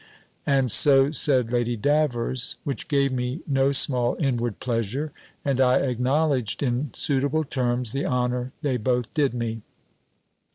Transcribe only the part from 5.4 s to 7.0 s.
and I acknowledged, in